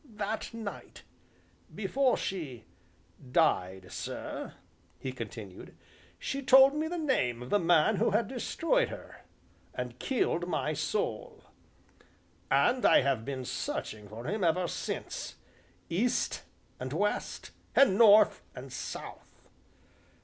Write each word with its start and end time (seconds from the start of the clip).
"That 0.15 0.51
night 0.51 1.03
before 1.75 2.17
she 2.17 2.65
died, 3.31 3.91
sir," 3.91 4.55
he 4.97 5.11
continued, 5.11 5.77
"she 6.17 6.41
told 6.41 6.73
me 6.73 6.87
the 6.87 6.97
name 6.97 7.43
of 7.43 7.51
the 7.51 7.59
man 7.59 7.97
who 7.97 8.09
had 8.09 8.27
destroyed 8.27 8.89
her, 8.89 9.21
and 9.75 9.99
killed 9.99 10.49
my 10.49 10.73
soul; 10.73 11.43
and 12.49 12.83
I 12.83 13.01
have 13.01 13.23
been 13.25 13.45
searching 13.45 14.09
for 14.09 14.25
him 14.25 14.43
ever 14.43 14.67
since 14.67 15.35
east, 15.87 16.45
and 16.79 16.93
west, 16.93 17.51
and 17.75 17.95
north, 17.95 18.41
and 18.55 18.73
south. 18.73 19.47